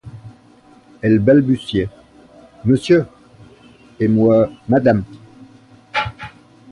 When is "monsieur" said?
2.65-3.05